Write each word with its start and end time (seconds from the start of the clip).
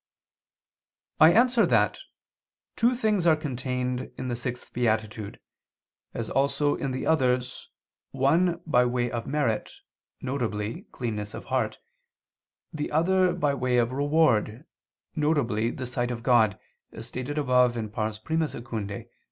I 1.19 1.31
answer 1.31 1.63
that, 1.67 1.99
Two 2.75 2.95
things 2.95 3.27
are 3.27 3.35
contained 3.35 4.09
in 4.17 4.29
the 4.29 4.35
sixth 4.35 4.73
beatitude, 4.73 5.39
as 6.15 6.27
also 6.27 6.73
in 6.75 6.89
the 6.89 7.05
others, 7.05 7.69
one 8.09 8.61
by 8.65 8.83
way 8.83 9.11
of 9.11 9.27
merit, 9.27 9.69
viz. 10.19 10.85
cleanness 10.91 11.35
of 11.35 11.43
heart; 11.43 11.77
the 12.73 12.91
other 12.91 13.31
by 13.31 13.53
way 13.53 13.77
of 13.77 13.91
reward, 13.91 14.65
viz. 15.15 15.75
the 15.75 15.85
sight 15.85 16.09
of 16.09 16.23
God, 16.23 16.57
as 16.91 17.05
stated 17.05 17.37
above 17.37 17.77
(I 17.77 18.09
II, 18.09 18.61
Q. 18.63 19.05